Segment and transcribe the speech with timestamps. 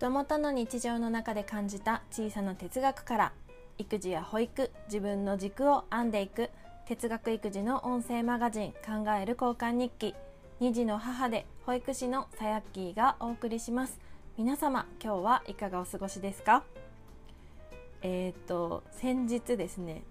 [0.00, 3.32] 子供との日常の中で感じた小さな哲学から
[3.76, 6.48] 育児や保育自分の軸を編んでいく
[6.86, 10.14] 哲学育児の音声マガジン考える交換日記
[10.62, 14.00] 2児の母で保育士のさやっきーがお送りします。
[14.38, 16.64] 皆様今日はいかがお過ごしですか？
[18.00, 20.02] えっ、と先日ですね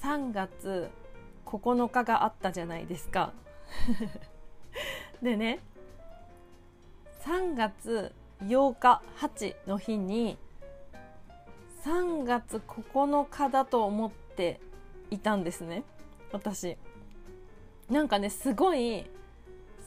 [0.00, 0.90] 3月
[1.44, 3.32] 9日があったじゃないですか。
[5.20, 5.58] でね
[7.24, 10.38] 3月8日8の日に
[11.84, 14.60] 3月9日だと思って
[15.10, 15.84] いたんですね。
[16.32, 16.76] 私。
[17.90, 19.04] なんかねすごい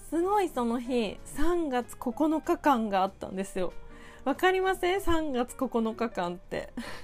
[0.10, 3.74] すごいその日3月9日間があったんですよ。
[4.24, 6.72] わかりません？3月9日間って。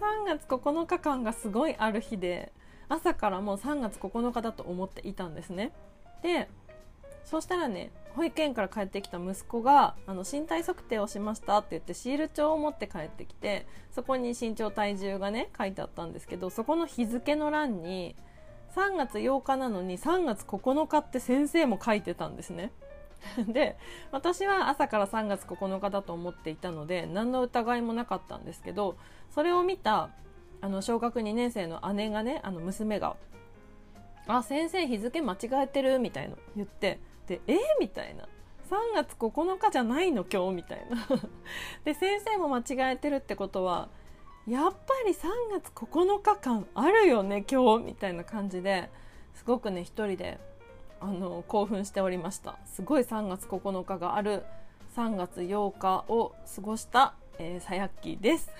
[0.00, 2.52] 3月9日間がすごいある日で
[2.88, 5.72] 朝からもう3月9日だと思っていたんですね。
[6.22, 6.48] で
[7.30, 18.16] そしたらね保育園から帰ってきた息子があの身体測定をしましたって言ってシール帳を持って帰ってきてそこに身長体重がね書いてあったんですけどそこの日付の欄に
[18.74, 22.72] 3月8日なのに3月9日って先生も書いてたんですね。
[23.46, 23.76] で
[24.10, 28.96] 私は朝から3月9日だと思っていたので何の疑いもなかったんですけど
[29.30, 30.08] それを見た
[30.62, 33.16] あの小学2年生の姉がねあの娘が
[34.26, 36.98] 「あ先生日付間違えてる」みたいな言って
[37.30, 38.24] で「えみたいな。
[38.68, 40.56] 3月9日じゃないの今日？
[40.56, 40.96] みたいな。
[41.84, 43.88] で先生も間違えてるってことは
[44.48, 47.84] やっぱり3月9日間あるよね今日？
[47.84, 48.90] みたいな感じで
[49.34, 50.40] すごくね一人で
[51.00, 52.58] あの興奮しておりました。
[52.66, 54.44] すごい3月9日がある
[54.96, 58.50] 3月8日を過ごしたえ、さやっきーです。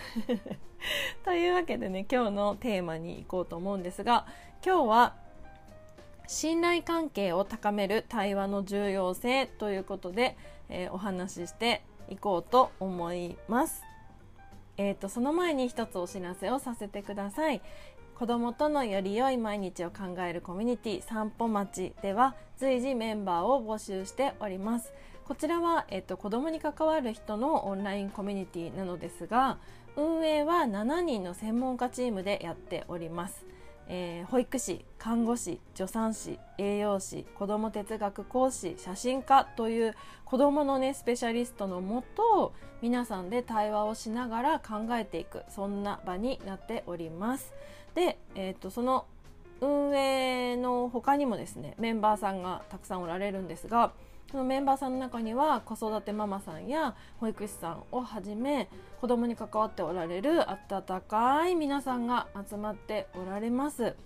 [1.24, 4.26] というわけでね今日のテーマに行こうと思うんですが
[4.64, 5.16] 今日は
[6.30, 10.36] 信頼関係を高める対話の重要性ということで、
[10.68, 13.82] えー、お話ししていこうと思います。
[14.76, 17.60] えーと、その前に一つお知らせをさせてください。
[18.16, 24.92] 子どもとのより良い毎日を考えるコミュニティ散歩町では随時メンバーを募集しております。
[25.24, 29.58] こちらは、えっと、子どもに関わる人のオンラインコミュニティなのですが
[29.96, 33.44] 運営は7人の専門家チームでやっております。
[33.92, 42.52] えー、保育士看護師助産師栄養士子ども哲学講師写真家という子どものねスペシャリストのもと
[42.82, 47.52] 皆さんで対話をしながら考えていくそんな場になっております。
[47.96, 49.06] で、えーと、その
[49.60, 53.92] 運営の他にもですねメンバーさんがたくさんおられるんですが
[54.30, 58.68] そのメンバーさんの中には子育てママさんや保育士さんをはじめ
[59.00, 63.96] 子供に関わっておられる温かい皆さんが集まっておられます。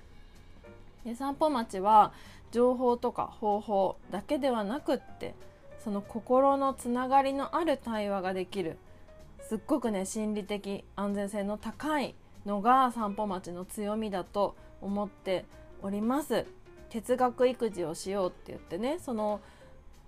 [1.05, 2.13] で散歩町は
[2.53, 5.35] 情報とか方法だけではなくって
[5.83, 8.79] その心のつながりのある対話ができる
[9.47, 12.15] すっごくね心理的安全性の高い
[12.47, 15.45] のが散歩町の強みだと思って
[15.83, 16.47] おります。
[16.89, 19.41] 哲学育児をしようって言ってねその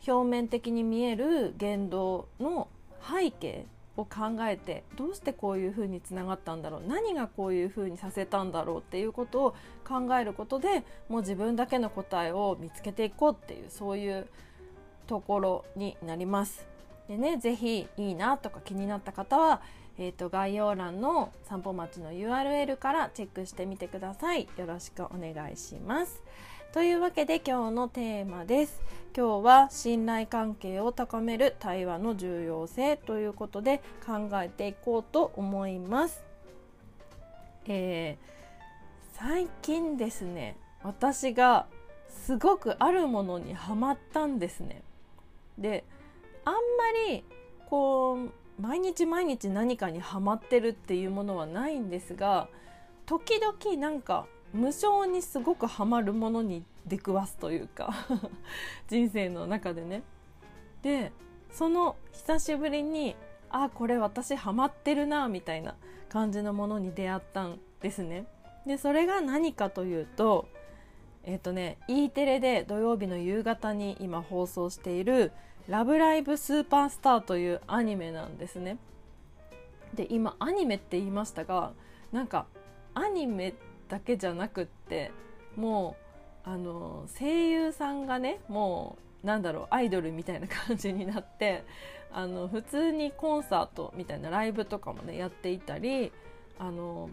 [0.07, 2.69] 表面的に見える言動の
[3.09, 9.55] 背景を考えてどうしてこういうふうにつながったんだろう何がこういうふうにさせたんだろうっていうことを
[9.87, 14.27] 考えることでもう自分だけの答えを見つけていこうっていうそういう
[15.07, 16.67] ところになります。
[17.09, 19.63] でね是非いいなとか気になった方は、
[19.97, 24.49] えーと、概要欄の散歩町の URL からチェックしてみてください。
[24.57, 26.23] よろしくお願いします。
[26.77, 28.83] というわけで今日のテーマです。
[29.17, 36.23] 今日は信頼関係を高める対話の重要性ということで考えていこうと思います。
[37.67, 41.65] えー、最近ですね私が
[42.11, 44.83] すごくあるものにハマったんですね。
[45.57, 45.83] で
[46.45, 46.61] あんま
[47.09, 47.25] り
[47.71, 52.49] こう毎日毎日何かにハマってるっていうものはないんですが
[53.07, 57.93] 時々なんか無性にすごくハマるものに出くわすというか
[58.89, 60.03] 人生の中でね。
[60.83, 61.13] で
[61.51, 63.17] その久しぶりに
[63.51, 65.75] あこれ私ハマってるなみたいな
[66.09, 68.27] 感じのものに出会ったんですね。
[68.67, 70.49] でそれが何かというと
[71.25, 75.33] えっ、ー、とね E テレで土曜日の夕方に今放送している
[75.69, 78.79] 「ラブライブスーパースター」というアニメなんですね。
[79.95, 81.73] で今アニメって言いましたが
[82.13, 82.47] なんか
[82.95, 83.55] アニメ
[83.89, 85.13] だけじゃなくって
[85.57, 85.97] も
[86.47, 91.65] うあの声優さんがねもうなんだろうアイドルみたいな感じになって
[92.13, 96.13] あの普通にコンサートみたいなライブとかもねやっていたり
[96.59, 97.11] あの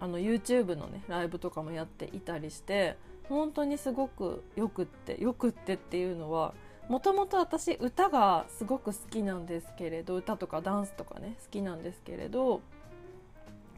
[0.00, 2.96] あの YouTube のねライブとかもやっていたりして
[3.28, 6.52] 本当にすごくよくってよくってっていうのは
[6.88, 12.60] もともと私歌がすごく好きなんですけれど歌とかダンスとかね好きなんですけれど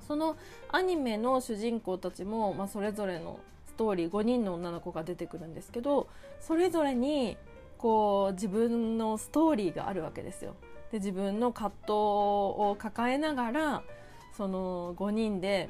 [0.07, 0.37] その
[0.71, 6.09] アニメの主人公たちも、まあ、それぞれのストーリー5人の女の子が出てくるんですけど
[6.41, 7.37] それぞれに
[7.79, 10.55] こう自分のストーリーがあるわけですよ。
[10.93, 13.83] で自分の葛藤を抱えながら
[14.37, 15.69] その5人で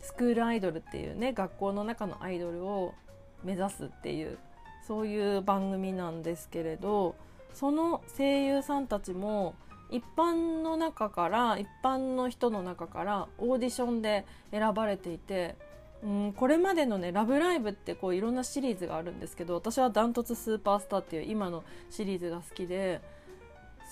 [0.00, 2.94] スクールアイドルっていうね学校の中のアイドルを
[3.42, 4.38] 目指すっていう
[4.86, 7.14] そういう番組なんですけれど
[7.54, 9.54] その声優さんたちも
[9.90, 15.56] 一般の中から一般の人の中からオーディションで選ばれていて、
[16.02, 23.00] うん、これまでのね「ラブライブ!」ってこういろんなシリーズがあるんですけど私はダントツスーパースターっていう今のシリーズが好きで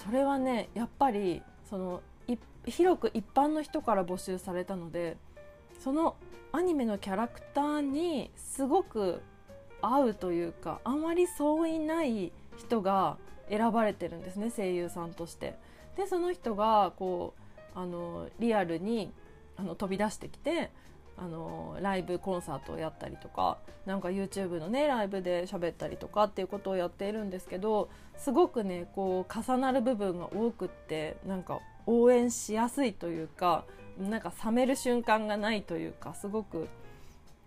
[0.05, 2.03] それはねやっぱりその
[2.67, 5.17] 広く一般の人から募集されたので
[5.79, 6.17] その
[6.53, 9.23] アニメのキャラクターにすごく
[9.81, 13.19] 合うというかあまり相違ない人が
[13.49, 15.57] 選ばれてるんですね声優さんとして。
[15.97, 17.35] でその人がこ
[17.75, 19.13] うあのリアルに
[19.57, 20.71] あの飛び出してきて
[21.19, 33.65] あのライブコンサートをやったりとかなんか YouTube のねライブで喋ったりとかっていうことをやっているんですけどすごくねこう重なる部分が多くってなんか応援しやすいというか
[33.99, 36.69] なんか冷める瞬間がないというかすごく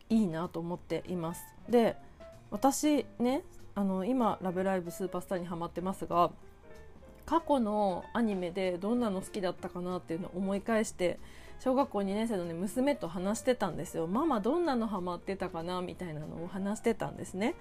[0.10, 1.44] いいなと思っています。
[1.70, 1.96] で
[2.50, 3.44] 私ね
[3.76, 6.32] あの今「ラブライブスーパースター」にハマってますが
[7.30, 11.20] 過去のアニメでどんなの好きだったかなっていうのを思い返して
[11.60, 14.08] 小学校2年生の、ね、娘と話してたんですよ。
[14.08, 17.54] ママどんなのハマってたかなみたいなのを話してたんですね。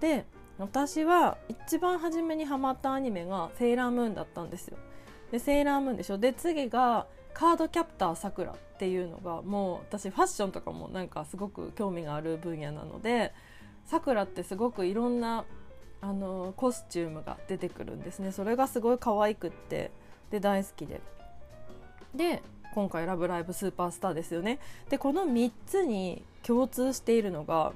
[0.00, 0.24] で
[0.56, 4.78] 私は一番初めにハマったアニメがセーラームーンだったんですよ。
[5.30, 6.16] でセーラームーンでしょ。
[6.16, 13.34] で次がカードキャプターさくらっていうのがもう私ファッションとかもなんかすごく興味がある分野なので
[13.84, 15.44] さくらってすごくいろんな
[16.00, 18.32] あのコスチュームが出てくるんですね。
[18.32, 19.90] それがすごい可愛くって
[20.30, 21.00] で大好きで。
[22.14, 22.42] で
[22.74, 24.58] 今回「ラブライブスーパースター」ですよね。
[24.88, 27.72] でこの3つに共通しているのが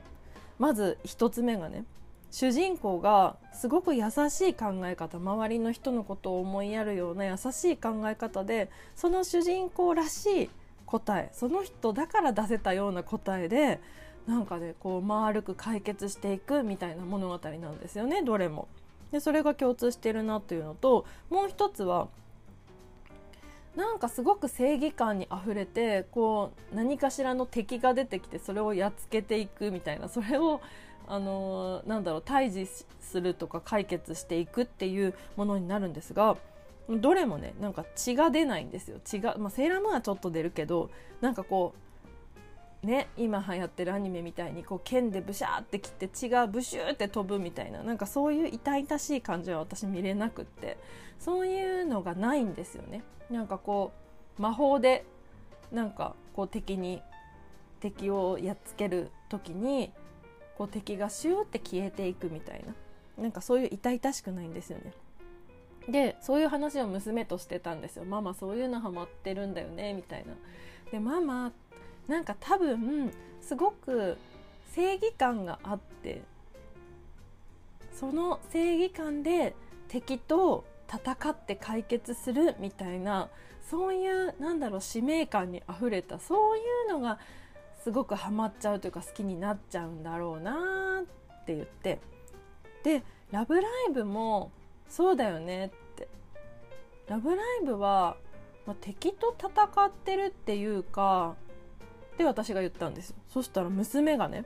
[0.59, 1.85] まず1つ目がね
[2.31, 10.51] 主人公がすごく優しい考え方周りの人のことを思いやるような優しい考え方でその主人公らしい
[10.87, 13.81] 答えその人だから出せたような答えで
[14.27, 18.69] なんかねこう丸く解決していくみたいな物語なんですよねどれも。
[19.13, 22.09] でそれが共通してるなというのともう一つは
[23.77, 30.61] なんかすごく正義感にあふれてこう何かしらの敵が出てきてそれをやっつけていくみたいなそれを
[31.07, 32.67] あのなんだろう対峙
[33.01, 36.37] するとか解決していくっていうものになるんですが
[36.89, 41.84] どれもねなんか血が出ないんですよ血が、まあ、セーラームーンはちょっと出るけどなんかこう
[42.85, 50.79] ね今流行ってるアニメみたいにこう剣でブシャーって切って血がブシューって飛ぶみたいななんかそういう痛々しい感じは私見れなくって
[51.19, 53.93] そういうのがないんですよねなんかこ
[54.39, 55.05] う魔法で
[55.73, 57.03] なんかこう敵に
[57.81, 59.93] 敵をやっつける時に
[60.57, 62.75] こう敵がシューって消えていくみたいな
[63.23, 64.93] なんかそういう痛々しくないんですよね。
[65.89, 70.35] でそういう話を娘としてたんですよママそういうのハマってるんだよねみたいな。
[70.91, 71.53] でママ
[72.09, 74.17] なんか多分すごく
[74.73, 76.23] 正義感があって
[77.93, 79.55] その正義感で
[79.89, 83.29] 敵と戦って解決するみたいな
[83.71, 87.19] そういうなんだろう使命感にあふれたそういうのが
[87.83, 92.01] すごくハマっちゃうというか好きになっちゃうんだろうなって言って
[92.83, 94.51] で「ラブライブ!」も
[94.89, 96.09] そうだよねって
[97.09, 98.17] 「ラブライブは」
[98.67, 99.51] まあ、敵と戦
[99.85, 101.37] ってるっていうか
[102.15, 104.45] って私が言ったんですよそしたら娘がね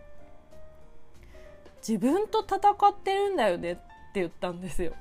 [1.86, 3.82] 自分と戦ってるんだよねって
[4.14, 4.94] 言ったんですよ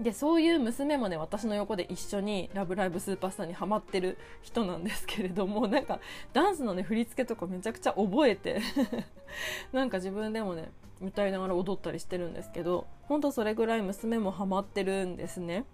[0.00, 5.98] でそういう娘もね私の横で一緒に「ラブライブスーパースター」にハマってる人なんですけれども なんか
[6.32, 8.60] ダンスのね振り付けとかめちゃくちゃ覚えて
[9.72, 10.70] なんか自分でもね
[11.02, 15.64] 歌いながら踊ったりしてるんですけどほんとそれぐらい娘もハマってるんですね。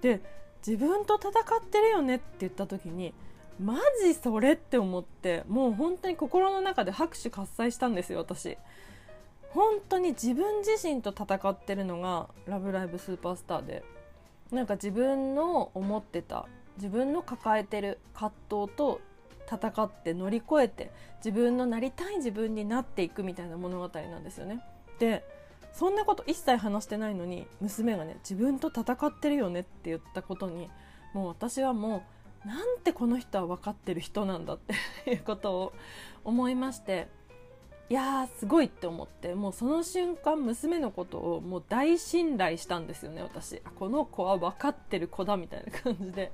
[0.00, 0.20] で
[0.64, 3.14] 自分と戦ってるよねって言った時に
[3.60, 8.58] マジそれって思ってもう本当に心の中で拍手喝采したんですよ私。
[9.50, 13.84] 本当に自分自身と戦ってるのが「ラブライブスーパースターで」
[14.50, 19.00] なんか自分の思ってた自分の抱えてる葛藤と
[19.46, 24.62] 戦って乗り越えて自分のなりたい自分になっていくみたいな物語なんですよね。
[24.98, 25.24] で
[25.72, 30.70] そんなこと一切話してないのに娘がね自分と戦ってるよねって言ったことに
[31.14, 32.02] もう私はもう
[32.44, 34.74] なんてこの人は分かってる人なんだって
[35.10, 35.72] いうことを
[36.24, 37.08] 思いまして
[37.88, 43.60] いやーすごいって思ってもうその瞬間娘のことをもう大信頼したんですよね私。
[43.78, 46.32] この子は分かってる子だみたいな感じで。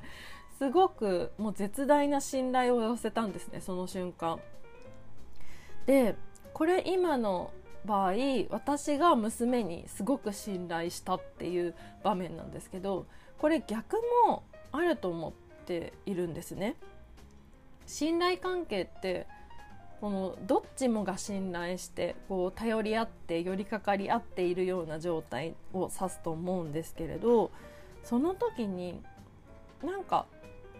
[0.58, 4.40] すごくもう絶大な信頼を寄せたんですねその瞬間。
[5.86, 6.16] で
[6.52, 7.52] これ今の
[7.84, 8.12] 場合
[8.50, 13.06] 私が娘にすごく信頼したっていう場面なんですけど
[13.38, 13.96] これ逆
[14.26, 16.76] もあると思ってているんですね。
[17.86, 19.26] 信頼関係って
[20.00, 27.50] このどっちもが信頼してこう頼り合って寄りかかり合っているような状態を指すと思うんですけれど
[28.04, 29.00] その時に
[29.82, 30.26] なんか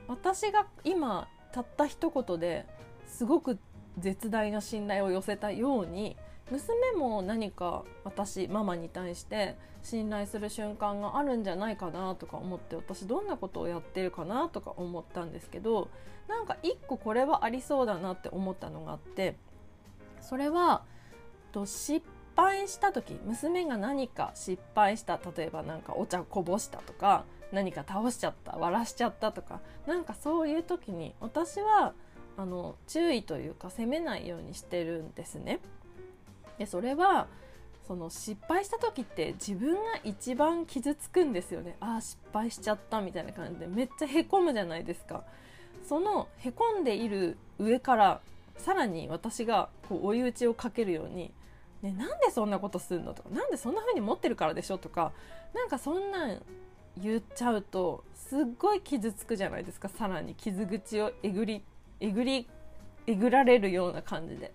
[0.06, 2.66] 私が今たった一言で
[3.06, 3.58] すごく
[3.98, 6.16] 絶大な信頼を寄せたように
[6.50, 15.88] 娘も何か私ママに対して信頼する瞬間があるんじゃないかなとか思って私どんなことをやってるかなとか思ったんですけど
[16.28, 19.36] なんか一個これはありそうだなって思ったのがあって
[20.20, 20.82] それは
[21.64, 31.94] 失敗した時娘が何か失敗した例えば何かお茶こぼしたとか何か倒しちゃった割らしちゃったとかなんかそういう時に私は
[32.36, 35.58] あの注意というか責めないようにしてるんですね。
[36.58, 37.26] でそれは
[37.86, 45.24] その失敗した時って自分が一番傷つくんですよねああ失敗しちゃったみたいな感じでめっちゃへこむじゃないですか
[45.88, 48.20] そのへこんでいる上から
[48.58, 51.32] さらに私がこう追い打ちをかけるように
[51.80, 55.12] 「ね、なんでそんなことするの?」とか「なんでそんな風に持ってるからでしょ?」とか
[55.54, 56.42] なんかそんなん
[56.98, 61.64] 言っちゃうとすっごい傷つくじゃないですかさらに傷口をえぐり
[62.00, 62.48] えぐり
[63.06, 64.52] えぐられるような感じで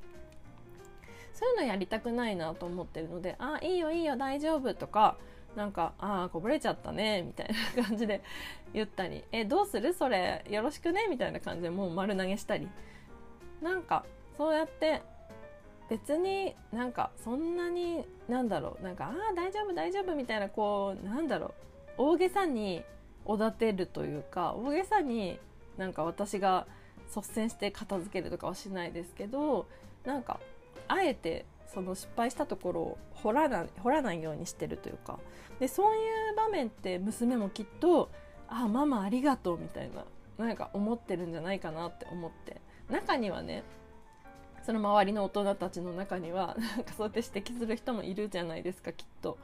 [1.44, 5.18] そういうのやりたくないなと思ってるので「あいいよいいよ大丈夫」とか
[5.58, 8.22] なんか「ああこぼれちゃったね」みたいな感じで
[8.74, 9.94] 言ったり「えどうする？
[9.94, 12.70] それよろしくね」みたいな感じでもう丸投げしたり。
[13.62, 14.06] なんか
[14.38, 15.02] そうやって
[15.90, 21.54] 別になんかそんなになんだろうなんか「ああ大丈夫大丈夫」みたいなこうなんだろう
[21.98, 22.84] 大げさに
[23.26, 25.40] おだてるというか大げさに
[25.78, 26.68] なんか私が
[27.16, 29.68] 率先して片付けるとかはしないですけど
[30.04, 30.40] なんか
[30.94, 35.20] あえてその失敗したところを掘らない掘らないようにしてるというか
[35.60, 36.00] でそうい
[36.34, 38.10] う場面って娘もきっと
[38.48, 40.06] 「あママありがとう」みたいな
[40.38, 43.64] なんか思ってるんじゃないかなって思って中にはね
[44.62, 49.38] その周りの大人たちの中にはなんかそうやって指摘する人もいるじゃないですかきっと。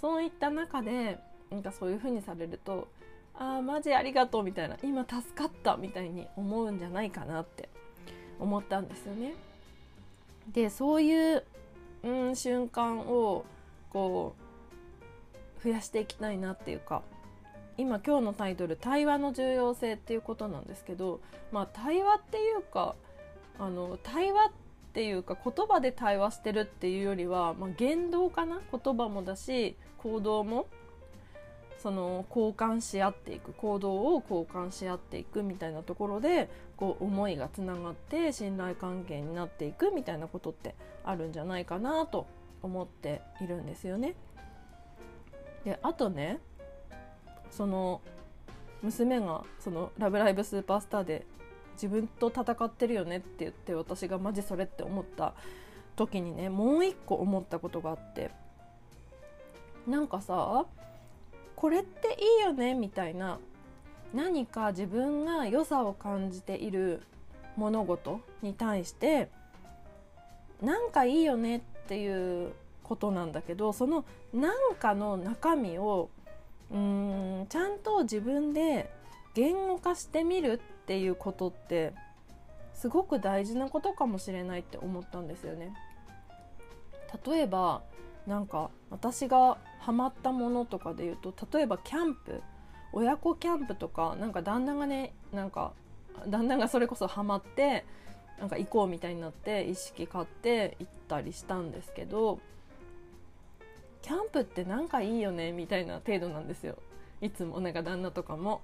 [0.00, 1.18] そういった中で
[1.50, 2.88] なんかそういう風にされると
[3.34, 7.68] ああマジありがとうみたいな今助かったみたいに思うんじゃないかなって
[8.38, 9.34] 思ったんですよね。
[10.52, 11.44] でそういう、
[12.02, 13.44] うん、瞬間を
[13.90, 14.34] こ
[15.60, 17.02] う増やしていきたいなっていうか
[17.76, 21.20] 今今日のタイトル「対話の重要性」っていうことなんですけど
[21.52, 22.94] まあ対話っていうか
[23.58, 24.50] あの対話っ
[24.92, 28.60] ていうか言葉で対話してるっていうよりは、まあ、言動かな？
[28.72, 30.66] 言葉もだし行動も
[31.82, 42.26] その交換し合っていく行動を交換し合っていくみたいなところでこう思いがつながって信頼関係になっていくみたいなことってあるんじゃないかなと
[42.62, 44.14] 思っているんですよね。
[45.64, 46.38] であとね
[47.50, 48.02] その
[48.82, 51.26] 娘がその「ラブライブスーパースター」で
[51.74, 55.32] 自分と戦ってるよねって言って私がマジそれって思った
[55.96, 58.30] 時にねもう一個思ったことがあって
[59.86, 60.66] なんかさ
[61.60, 62.72] これっていいよね？
[62.72, 63.38] みたいな
[64.14, 67.02] 何か自分が良さを感じている
[67.56, 69.28] 物事に対して
[70.62, 72.52] なんかいいよねっていう
[72.82, 76.08] ことなんだけどその何かの中身を
[76.70, 78.90] うーんちゃんと自分で
[79.34, 81.92] 言語化してみるっていうことって
[82.72, 85.74] すごく大事なことかもしれないって思ったんですよね。
[87.26, 87.82] 例えば
[88.30, 92.40] なんか私がハマったものとかで言うと例えばキャンプ
[92.92, 95.72] 親子キャンプとかなんか旦那がねなんか
[96.28, 97.84] 旦那がそれこそハマって
[98.38, 102.38] なんか行こうみたいになって意識買って行ったりしたんですけど
[104.02, 106.76] キャンプってなんかいいよねみたいな程度なんですよ
[107.20, 108.62] いつもなんか旦那とかも。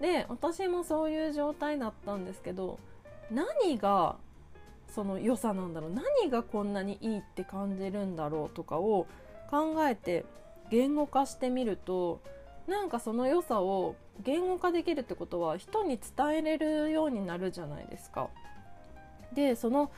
[0.00, 2.78] で私もそういう状態だったんですけど
[3.30, 4.16] 何が
[4.90, 9.06] その良さなんだろう何がこんなにいいって感じるんだろうとかを
[9.50, 10.24] 考えて
[10.70, 12.20] 言語化してみると
[12.66, 18.28] なんかその良さを言語化できるってことは人に伝えれるようになるじゃないですか。
[19.32, 19.90] でその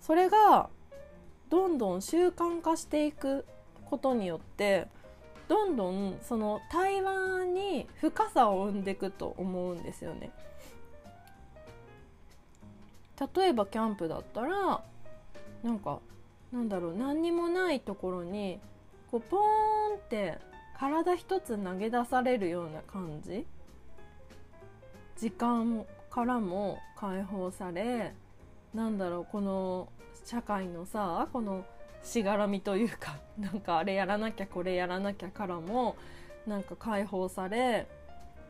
[0.00, 0.68] それが
[1.48, 3.44] どんどん習慣化していく
[3.90, 4.88] ことによって
[5.48, 10.32] どんどんその対話に深さを生んでいくと思うんですよね。
[13.34, 14.82] 例えばキャンプだったら
[15.62, 16.00] なんか
[16.52, 18.60] なんだろう何にもないところに
[19.10, 19.40] こうポー
[19.94, 20.38] ンって
[20.78, 23.46] 体一つ投げ出されるような感じ？
[25.16, 28.12] 時間からも解放され
[28.74, 29.88] なんだろうこの
[30.24, 31.64] 社会のさこの
[32.02, 35.94] しがらみというかなんかあれやらなきゃこれやらなきゃからも
[36.46, 37.86] なんか解放され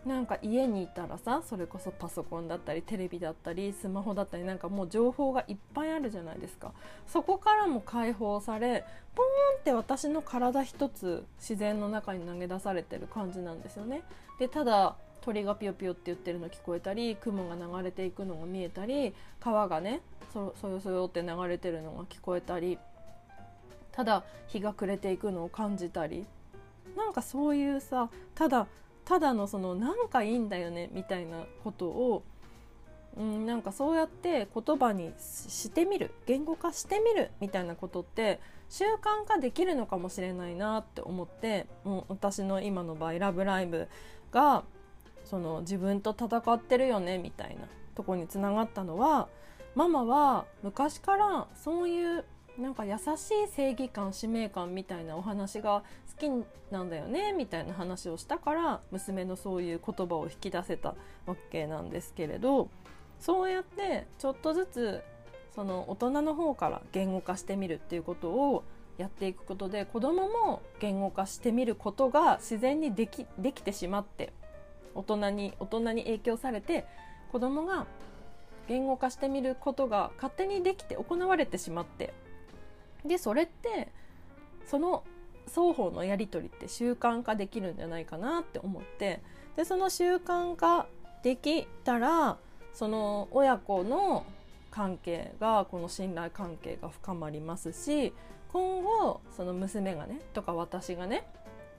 [0.06, 6.72] なんか家にいたらさそれこそパソコンだったりテレビだったりスマホだったりなんかもう情報がいっぱいあるじゃないですか。
[7.06, 9.24] そこからも解放されポー
[9.58, 14.02] ンって私の体一つ自然の中に投げ出されてる感じなんですよね。
[14.38, 20.00] でただ鳥がピヨピヨって言ってるの聞こえたり雲が流れていくのが見えたり川がね
[20.32, 22.78] そそよそよって流れてるのが聞こえたり
[23.92, 26.26] ただ日が暮れていくのを感じたり
[26.96, 28.66] なんかそういうさただ
[29.04, 32.22] ただのそのなんかいいんだよねみたいなことを、
[33.16, 43.88] うん、なんかそうやって言葉にしてみる言語化してみるみたいなことって習慣化できるのかもしれないなって思ってもう私の今の場合「ラブライブ!」
[44.32, 44.64] が
[45.24, 47.62] その自分と戦ってるよねみたいな
[47.94, 49.28] とこにつながったのは
[49.74, 52.24] ママは昔からそういう
[52.58, 55.82] なんか優しい正義感使命感みたいなお話が
[56.18, 60.94] 好きなんだよねみたいな話をしたから娘のそういう言葉を引き出せた
[61.26, 62.68] わけなんですけれど
[63.18, 65.02] そうやってちょっとずつ
[65.54, 68.64] その大人の方から言語化してみるっていうことを
[68.98, 74.32] やっていくことで子供も言語化してみることが自然にできできてしまって
[74.94, 76.84] 大人に大人に影響されて
[77.30, 77.86] 子供が
[78.68, 82.12] 言語化してみることが勝手にできて行われてしまって
[83.04, 83.88] でそれって
[84.66, 85.04] その
[85.46, 89.20] 双方のやり取りって習慣化できるんじゃないかなって思って
[89.56, 90.86] でその習慣化
[91.22, 92.38] できたら
[92.72, 94.24] その親子の
[94.70, 98.14] 関係がこの信頼関係が深まりますし
[98.52, 101.26] 今後その娘がねとか私がね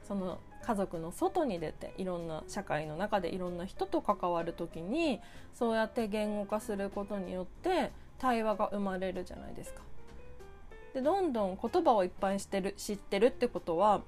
[0.08, 5.20] その家族の外に出ていろんな社会の中でいろんな人と関わる時に
[5.54, 9.82] そうやって言語化することによって対話が生まれるじゃないですか。
[10.94, 14.02] でどんどん言葉をいっぱいしてる知ってるってことは、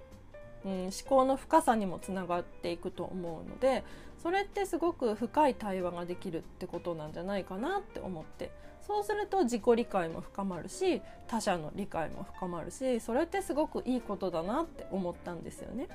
[0.64, 3.84] うん、思考の深さにもつながっていくと思うので
[4.22, 8.52] それってすごく深い対話ができるってことなんじゃないかなって思って
[8.86, 15.88] そうすると自己理解も深まるし他者の理解も深まるしそれってすごくいいことだなって思ったんですよね。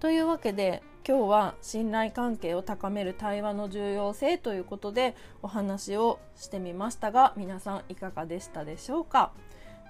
[0.00, 9.32] というわけで今日は信頼関係を高める対話の重要性ということでお話をしてみましたが皆さんいかがでしたでしょうか？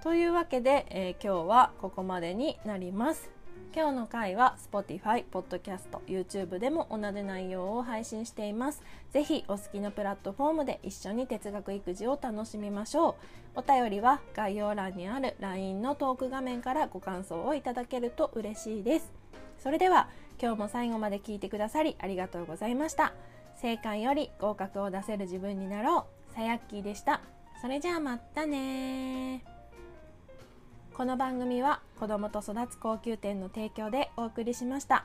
[0.06, 3.28] というわけで、えー、今日はここまでになります
[3.74, 8.84] 今日の回は Spotify、Podcast、YouTube でも同じ内容を配信しています。
[9.10, 13.16] ぜひお好きなプラットフォームで一緒に哲学育児を楽しみましょ
[13.56, 13.58] う。
[13.58, 19.12] お便りは概要欄にある LINE のトーク画面からご感想をいただけると嬉しいです。
[19.58, 20.08] それでは
[20.40, 23.12] 今日も最後まで聞いてくださりありがとうございました。
[23.56, 26.34] 正解より合格を出せる自分になろう。
[26.34, 27.22] さやっきーでした。
[27.60, 29.55] それじゃあまたね
[30.96, 35.04] この番組は子供と育つ高級店の提供でお送りしました。